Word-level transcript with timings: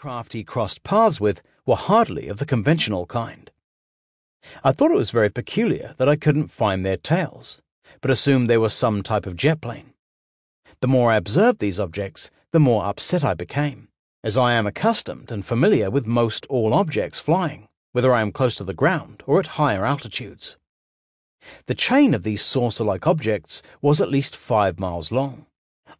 craft 0.00 0.32
he 0.32 0.42
crossed 0.42 0.82
paths 0.82 1.20
with 1.20 1.42
were 1.66 1.76
hardly 1.76 2.28
of 2.28 2.38
the 2.38 2.46
conventional 2.46 3.04
kind. 3.04 3.50
I 4.64 4.72
thought 4.72 4.90
it 4.90 4.96
was 4.96 5.10
very 5.10 5.28
peculiar 5.28 5.92
that 5.98 6.08
I 6.08 6.16
couldn't 6.16 6.48
find 6.48 6.86
their 6.86 6.96
tails, 6.96 7.60
but 8.00 8.10
assumed 8.10 8.48
they 8.48 8.56
were 8.56 8.70
some 8.70 9.02
type 9.02 9.26
of 9.26 9.36
jet 9.36 9.60
plane. 9.60 9.92
The 10.80 10.88
more 10.88 11.12
I 11.12 11.16
observed 11.16 11.58
these 11.58 11.78
objects, 11.78 12.30
the 12.50 12.58
more 12.58 12.86
upset 12.86 13.22
I 13.22 13.34
became, 13.34 13.88
as 14.24 14.38
I 14.38 14.54
am 14.54 14.66
accustomed 14.66 15.30
and 15.30 15.44
familiar 15.44 15.90
with 15.90 16.06
most 16.06 16.46
all 16.46 16.72
objects 16.72 17.18
flying, 17.18 17.68
whether 17.92 18.10
I 18.10 18.22
am 18.22 18.32
close 18.32 18.56
to 18.56 18.64
the 18.64 18.72
ground 18.72 19.22
or 19.26 19.38
at 19.38 19.58
higher 19.58 19.84
altitudes. 19.84 20.56
The 21.66 21.74
chain 21.74 22.14
of 22.14 22.22
these 22.22 22.40
saucer 22.40 22.84
like 22.84 23.06
objects 23.06 23.60
was 23.82 24.00
at 24.00 24.08
least 24.08 24.34
five 24.34 24.78
miles 24.78 25.12
long. 25.12 25.44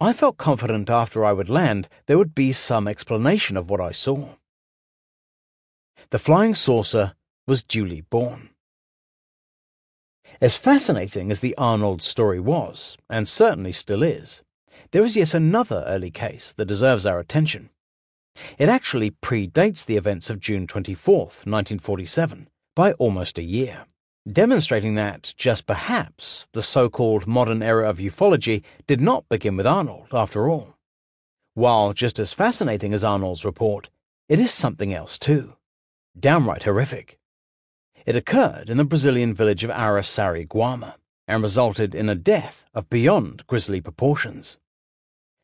I 0.00 0.12
felt 0.12 0.36
confident 0.36 0.88
after 0.88 1.24
I 1.24 1.32
would 1.32 1.50
land 1.50 1.88
there 2.06 2.18
would 2.18 2.34
be 2.34 2.52
some 2.52 2.86
explanation 2.86 3.56
of 3.56 3.68
what 3.68 3.80
I 3.80 3.90
saw. 3.90 4.34
The 6.10 6.20
flying 6.20 6.54
saucer 6.54 7.14
was 7.48 7.64
duly 7.64 8.02
born. 8.02 8.50
As 10.40 10.56
fascinating 10.56 11.32
as 11.32 11.40
the 11.40 11.56
Arnold 11.58 12.00
story 12.02 12.38
was, 12.38 12.96
and 13.10 13.26
certainly 13.26 13.72
still 13.72 14.04
is, 14.04 14.42
there 14.92 15.04
is 15.04 15.16
yet 15.16 15.34
another 15.34 15.82
early 15.86 16.12
case 16.12 16.52
that 16.52 16.66
deserves 16.66 17.04
our 17.04 17.18
attention. 17.18 17.70
It 18.56 18.68
actually 18.68 19.10
predates 19.10 19.84
the 19.84 19.96
events 19.96 20.30
of 20.30 20.38
June 20.38 20.68
24, 20.68 21.16
1947, 21.18 22.48
by 22.76 22.92
almost 22.92 23.36
a 23.36 23.42
year 23.42 23.86
demonstrating 24.32 24.94
that, 24.94 25.34
just 25.36 25.66
perhaps, 25.66 26.46
the 26.52 26.62
so 26.62 26.88
called 26.88 27.26
modern 27.26 27.62
era 27.62 27.88
of 27.88 27.98
ufology 27.98 28.62
did 28.86 29.00
not 29.00 29.28
begin 29.28 29.56
with 29.56 29.66
Arnold, 29.66 30.08
after 30.12 30.48
all. 30.48 30.76
While 31.54 31.92
just 31.92 32.18
as 32.18 32.32
fascinating 32.32 32.92
as 32.92 33.02
Arnold's 33.02 33.44
report, 33.44 33.90
it 34.28 34.38
is 34.38 34.52
something 34.52 34.92
else 34.92 35.18
too. 35.18 35.54
Downright 36.18 36.64
horrific. 36.64 37.18
It 38.06 38.16
occurred 38.16 38.70
in 38.70 38.76
the 38.76 38.84
Brazilian 38.84 39.34
village 39.34 39.64
of 39.64 39.70
Araçariguama 39.70 40.94
and 41.26 41.42
resulted 41.42 41.94
in 41.94 42.08
a 42.08 42.14
death 42.14 42.66
of 42.74 42.88
beyond 42.88 43.46
grisly 43.46 43.80
proportions. 43.80 44.56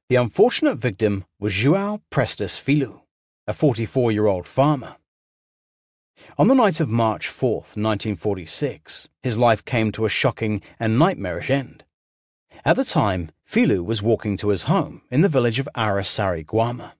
The 0.08 0.16
unfortunate 0.16 0.76
victim 0.76 1.24
was 1.38 1.52
João 1.52 2.00
Prestes 2.10 2.58
Filho, 2.58 3.02
a 3.46 3.52
44 3.52 4.12
year 4.12 4.26
old 4.26 4.46
farmer. 4.46 4.96
On 6.38 6.48
the 6.48 6.54
night 6.54 6.80
of 6.80 6.88
March 6.88 7.28
4th, 7.28 7.76
1946, 7.76 9.08
his 9.22 9.38
life 9.38 9.64
came 9.64 9.92
to 9.92 10.04
a 10.04 10.08
shocking 10.08 10.62
and 10.78 10.98
nightmarish 10.98 11.50
end. 11.50 11.84
At 12.64 12.76
the 12.76 12.84
time, 12.84 13.30
Filho 13.44 13.82
was 13.82 14.02
walking 14.02 14.36
to 14.38 14.48
his 14.48 14.64
home 14.64 15.02
in 15.10 15.20
the 15.20 15.28
village 15.28 15.58
of 15.58 15.68
Araçariguama. 15.76 16.92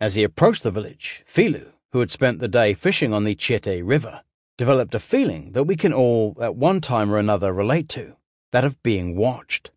As 0.00 0.14
he 0.14 0.24
approached 0.24 0.62
the 0.62 0.70
village, 0.70 1.22
Filho, 1.26 1.72
who 1.92 2.00
had 2.00 2.10
spent 2.10 2.38
the 2.38 2.48
day 2.48 2.74
fishing 2.74 3.12
on 3.12 3.24
the 3.24 3.34
Tietê 3.34 3.82
River, 3.84 4.22
developed 4.56 4.94
a 4.94 5.00
feeling 5.00 5.52
that 5.52 5.64
we 5.64 5.76
can 5.76 5.92
all, 5.92 6.36
at 6.40 6.56
one 6.56 6.80
time 6.80 7.12
or 7.12 7.18
another, 7.18 7.52
relate 7.52 7.88
to 7.90 8.16
that 8.52 8.64
of 8.64 8.82
being 8.82 9.16
watched. 9.16 9.70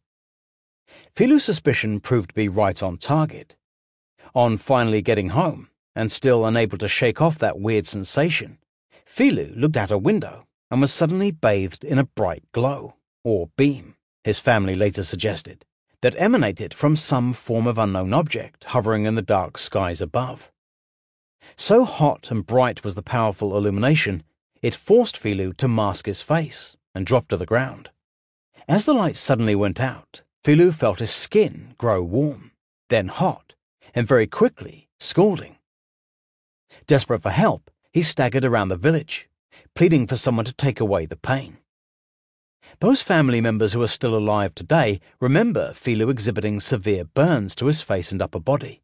Filho's 1.16 1.44
suspicion 1.44 2.00
proved 2.00 2.30
to 2.30 2.36
be 2.36 2.48
right 2.48 2.82
on 2.82 2.98
target. 2.98 3.56
On 4.36 4.58
finally 4.58 5.02
getting 5.02 5.30
home, 5.30 5.70
and 5.96 6.12
still 6.12 6.46
unable 6.46 6.78
to 6.78 6.88
shake 6.88 7.22
off 7.22 7.38
that 7.40 7.60
weird 7.60 7.86
sensation, 7.86 8.58
Filho 9.06 9.54
looked 9.56 9.78
out 9.78 9.92
a 9.92 9.98
window 9.98 10.48
and 10.72 10.82
was 10.82 10.92
suddenly 10.92 11.32
bathed 11.32 11.84
in 11.84 12.00
a 12.00 12.06
bright 12.06 12.44
glow, 12.52 12.96
or 13.24 13.50
beam, 13.58 13.96
his 14.24 14.40
family 14.40 14.76
later 14.76 15.04
suggested, 15.04 15.66
that 16.02 16.16
emanated 16.18 16.74
from 16.74 16.96
some 16.96 17.34
form 17.34 17.68
of 17.68 17.78
unknown 17.78 18.14
object 18.14 18.64
hovering 18.66 19.06
in 19.06 19.16
the 19.16 19.22
dark 19.22 19.58
skies 19.58 20.02
above. 20.02 20.52
So 21.56 21.86
hot 21.86 22.32
and 22.32 22.46
bright 22.46 22.84
was 22.84 22.96
the 22.96 23.04
powerful 23.04 23.56
illumination, 23.56 24.24
it 24.62 24.74
forced 24.74 25.18
Filho 25.18 25.52
to 25.54 25.68
mask 25.68 26.06
his 26.06 26.22
face 26.22 26.76
and 26.96 27.06
drop 27.06 27.28
to 27.28 27.38
the 27.38 27.46
ground. 27.46 27.90
As 28.68 28.86
the 28.86 28.94
light 28.94 29.18
suddenly 29.18 29.56
went 29.56 29.80
out, 29.80 30.24
Filho 30.44 30.72
felt 30.72 31.00
his 31.00 31.12
skin 31.12 31.76
grow 31.78 32.02
warm, 32.02 32.52
then 32.90 33.10
hot, 33.10 33.54
and 33.94 34.08
very 34.08 34.28
quickly 34.28 34.90
scalding. 35.00 35.58
Desperate 36.88 37.22
for 37.22 37.30
help, 37.30 37.72
he 37.92 38.04
staggered 38.04 38.46
around 38.46 38.70
the 38.70 38.76
village, 38.76 39.30
pleading 39.76 40.08
for 40.08 40.16
someone 40.16 40.46
to 40.46 40.54
take 40.54 40.80
away 40.80 41.06
the 41.06 41.16
pain. 41.16 41.58
Those 42.80 43.02
family 43.02 43.40
members 43.40 43.74
who 43.74 43.82
are 43.82 43.88
still 43.88 44.16
alive 44.16 44.56
today 44.56 45.00
remember 45.20 45.74
Filho 45.74 46.10
exhibiting 46.10 46.60
severe 46.60 47.06
burns 47.06 47.56
to 47.56 47.68
his 47.68 47.82
face 47.82 48.12
and 48.12 48.22
upper 48.22 48.40
body. 48.40 48.82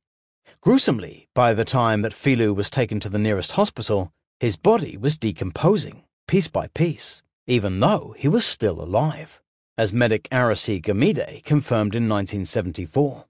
Gruesomely, 0.62 1.28
by 1.34 1.54
the 1.54 1.66
time 1.66 2.02
that 2.02 2.14
Filho 2.14 2.54
was 2.54 2.70
taken 2.70 3.00
to 3.00 3.09
the 3.09 3.20
nearest 3.20 3.54
hospital, 3.54 4.12
his 4.40 4.56
body 4.56 4.98
was 4.98 5.18
decomposing, 5.18 6.04
piece 6.28 6.48
by 6.48 6.68
piece, 6.68 7.22
even 7.48 7.80
though 7.80 8.14
he 8.18 8.28
was 8.28 8.46
still 8.46 8.82
alive, 8.82 9.42
as 9.78 9.94
medic 9.94 10.28
Aracy 10.32 10.80
Gamide 10.80 11.44
confirmed 11.44 11.96
in 11.96 12.08
1974. 12.08 13.26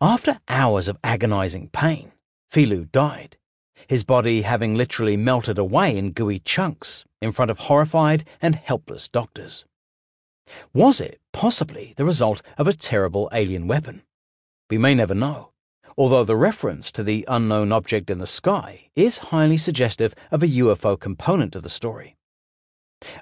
After 0.00 0.38
hours 0.48 0.88
of 0.88 0.98
agonizing 1.02 1.68
pain, 1.68 2.12
Filho 2.48 2.84
died, 2.84 3.36
his 3.86 4.04
body 4.04 4.42
having 4.42 4.74
literally 4.74 5.16
melted 5.16 5.58
away 5.58 5.96
in 5.96 6.12
gooey 6.12 6.38
chunks 6.38 7.04
in 7.20 7.32
front 7.32 7.50
of 7.50 7.58
horrified 7.58 8.24
and 8.40 8.54
helpless 8.54 9.08
doctors. 9.08 9.64
Was 10.72 11.00
it 11.00 11.20
possibly 11.32 11.94
the 11.96 12.04
result 12.04 12.42
of 12.58 12.66
a 12.66 12.72
terrible 12.72 13.28
alien 13.32 13.66
weapon? 13.66 14.02
We 14.68 14.78
may 14.78 14.94
never 14.94 15.14
know, 15.14 15.52
although 15.96 16.24
the 16.24 16.36
reference 16.36 16.90
to 16.92 17.02
the 17.02 17.24
unknown 17.28 17.72
object 17.72 18.10
in 18.10 18.18
the 18.18 18.26
sky 18.26 18.90
is 18.96 19.18
highly 19.30 19.56
suggestive 19.56 20.14
of 20.30 20.42
a 20.42 20.48
UFO 20.48 20.98
component 20.98 21.52
to 21.52 21.60
the 21.60 21.68
story. 21.68 22.16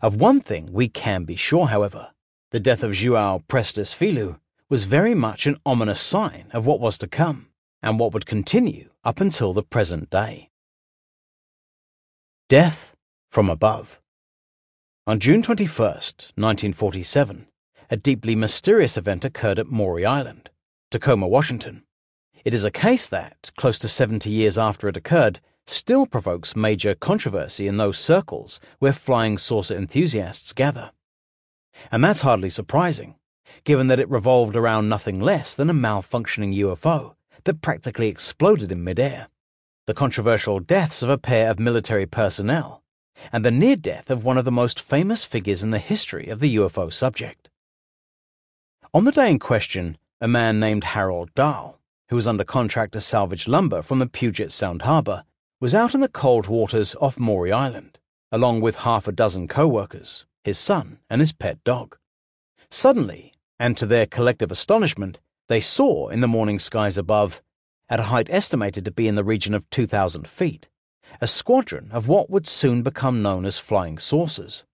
Of 0.02 0.16
one 0.16 0.40
thing 0.40 0.72
we 0.72 0.88
can 0.88 1.24
be 1.24 1.36
sure, 1.36 1.68
however 1.68 2.10
the 2.50 2.60
death 2.60 2.82
of 2.82 2.92
João 2.92 3.46
Prestes 3.46 3.92
Filho 3.92 4.40
was 4.70 4.84
very 4.84 5.14
much 5.14 5.46
an 5.46 5.58
ominous 5.66 6.00
sign 6.00 6.50
of 6.52 6.64
what 6.64 6.80
was 6.80 6.96
to 6.98 7.06
come 7.06 7.48
and 7.82 7.98
what 7.98 8.12
would 8.14 8.26
continue 8.26 8.88
up 9.04 9.20
until 9.20 9.52
the 9.52 9.62
present 9.62 10.08
day. 10.08 10.47
Death 12.48 12.94
from 13.30 13.50
Above. 13.50 14.00
On 15.06 15.18
June 15.18 15.42
21, 15.42 15.68
1947, 15.68 17.46
a 17.90 17.96
deeply 17.98 18.34
mysterious 18.34 18.96
event 18.96 19.22
occurred 19.22 19.58
at 19.58 19.66
Maury 19.66 20.06
Island, 20.06 20.48
Tacoma, 20.90 21.28
Washington. 21.28 21.82
It 22.46 22.54
is 22.54 22.64
a 22.64 22.70
case 22.70 23.06
that, 23.08 23.50
close 23.58 23.78
to 23.80 23.86
70 23.86 24.30
years 24.30 24.56
after 24.56 24.88
it 24.88 24.96
occurred, 24.96 25.40
still 25.66 26.06
provokes 26.06 26.56
major 26.56 26.94
controversy 26.94 27.68
in 27.68 27.76
those 27.76 27.98
circles 27.98 28.60
where 28.78 28.94
flying 28.94 29.36
saucer 29.36 29.76
enthusiasts 29.76 30.54
gather. 30.54 30.92
And 31.92 32.02
that's 32.02 32.22
hardly 32.22 32.48
surprising, 32.48 33.16
given 33.64 33.88
that 33.88 34.00
it 34.00 34.08
revolved 34.08 34.56
around 34.56 34.88
nothing 34.88 35.20
less 35.20 35.54
than 35.54 35.68
a 35.68 35.74
malfunctioning 35.74 36.56
UFO 36.56 37.14
that 37.44 37.60
practically 37.60 38.08
exploded 38.08 38.72
in 38.72 38.82
midair 38.82 39.28
the 39.88 39.94
controversial 39.94 40.60
deaths 40.60 41.02
of 41.02 41.08
a 41.08 41.16
pair 41.16 41.50
of 41.50 41.58
military 41.58 42.04
personnel, 42.04 42.82
and 43.32 43.42
the 43.42 43.50
near 43.50 43.74
death 43.74 44.10
of 44.10 44.22
one 44.22 44.36
of 44.36 44.44
the 44.44 44.52
most 44.52 44.78
famous 44.78 45.24
figures 45.24 45.62
in 45.62 45.70
the 45.70 45.78
history 45.78 46.28
of 46.28 46.40
the 46.40 46.56
UFO 46.56 46.92
subject. 46.92 47.48
On 48.92 49.06
the 49.06 49.12
day 49.12 49.30
in 49.30 49.38
question, 49.38 49.96
a 50.20 50.28
man 50.28 50.60
named 50.60 50.84
Harold 50.84 51.34
Dahl, 51.34 51.80
who 52.10 52.16
was 52.16 52.26
under 52.26 52.44
contract 52.44 52.92
to 52.92 53.00
salvage 53.00 53.48
lumber 53.48 53.80
from 53.80 53.98
the 53.98 54.06
Puget 54.06 54.52
Sound 54.52 54.82
harbor, 54.82 55.24
was 55.58 55.74
out 55.74 55.94
in 55.94 56.00
the 56.00 56.08
cold 56.08 56.48
waters 56.48 56.94
off 57.00 57.18
Maury 57.18 57.50
Island, 57.50 57.98
along 58.30 58.60
with 58.60 58.80
half 58.80 59.08
a 59.08 59.12
dozen 59.12 59.48
co 59.48 59.66
workers, 59.66 60.26
his 60.44 60.58
son, 60.58 60.98
and 61.08 61.22
his 61.22 61.32
pet 61.32 61.64
dog. 61.64 61.96
Suddenly, 62.70 63.32
and 63.58 63.74
to 63.78 63.86
their 63.86 64.04
collective 64.04 64.52
astonishment, 64.52 65.18
they 65.48 65.62
saw 65.62 66.08
in 66.08 66.20
the 66.20 66.28
morning 66.28 66.58
skies 66.58 66.98
above 66.98 67.40
at 67.88 68.00
a 68.00 68.04
height 68.04 68.28
estimated 68.30 68.84
to 68.84 68.90
be 68.90 69.08
in 69.08 69.14
the 69.14 69.24
region 69.24 69.54
of 69.54 69.68
2,000 69.70 70.28
feet, 70.28 70.68
a 71.20 71.26
squadron 71.26 71.90
of 71.92 72.08
what 72.08 72.30
would 72.30 72.46
soon 72.46 72.82
become 72.82 73.22
known 73.22 73.44
as 73.44 73.58
flying 73.58 73.98
saucers, 73.98 74.64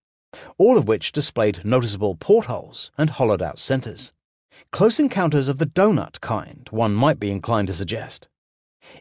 all 0.59 0.77
of 0.77 0.89
which 0.89 1.13
displayed 1.13 1.65
noticeable 1.65 2.17
portholes 2.17 2.91
and 2.99 3.11
hollowed 3.11 3.43
out 3.43 3.59
centers. 3.59 4.13
Close 4.73 4.99
encounters 4.99 5.49
of 5.49 5.59
the 5.59 5.67
donut 5.67 6.21
kind, 6.21 6.69
one 6.71 6.95
might 6.95 7.19
be 7.21 7.31
inclined 7.31 7.69
to 7.69 7.75
suggest. 7.75 8.29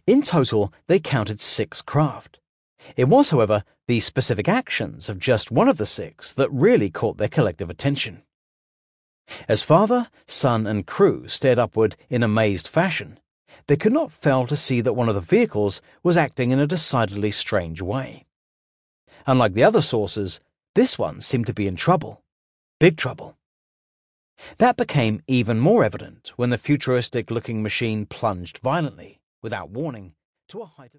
In 0.07 0.21
total, 0.21 0.73
they 0.87 0.99
counted 0.99 1.39
six 1.39 1.81
craft. 1.81 2.39
It 2.95 3.05
was, 3.05 3.29
however, 3.29 3.63
the 3.87 3.99
specific 3.99 4.47
actions 4.47 5.09
of 5.09 5.19
just 5.19 5.51
one 5.51 5.67
of 5.67 5.77
the 5.77 5.85
six 5.85 6.33
that 6.33 6.51
really 6.51 6.89
caught 6.89 7.17
their 7.17 7.27
collective 7.27 7.69
attention. 7.69 8.23
As 9.47 9.61
father, 9.61 10.09
son, 10.27 10.67
and 10.67 10.85
crew 10.85 11.27
stared 11.27 11.59
upward 11.59 11.95
in 12.09 12.23
amazed 12.23 12.67
fashion, 12.67 13.19
they 13.67 13.77
could 13.77 13.93
not 13.93 14.11
fail 14.11 14.45
to 14.47 14.55
see 14.55 14.81
that 14.81 14.93
one 14.93 15.09
of 15.09 15.15
the 15.15 15.21
vehicles 15.21 15.81
was 16.03 16.17
acting 16.17 16.51
in 16.51 16.59
a 16.59 16.67
decidedly 16.67 17.31
strange 17.31 17.81
way. 17.81 18.25
Unlike 19.25 19.53
the 19.53 19.63
other 19.63 19.81
saucers, 19.81 20.39
this 20.75 20.99
one 20.99 21.21
seemed 21.21 21.47
to 21.47 21.53
be 21.53 21.67
in 21.67 21.75
trouble. 21.75 22.21
Big 22.79 22.97
trouble. 22.97 23.37
That 24.57 24.75
became 24.75 25.21
even 25.27 25.59
more 25.59 25.83
evident 25.83 26.33
when 26.35 26.49
the 26.49 26.57
futuristic 26.57 27.31
looking 27.31 27.63
machine 27.63 28.05
plunged 28.05 28.57
violently, 28.57 29.21
without 29.41 29.69
warning, 29.69 30.15
to 30.49 30.61
a 30.61 30.65
height 30.65 30.87
of 30.87 30.91